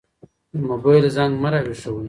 [0.53, 1.99] د موبايل زنګ ما راويښوي.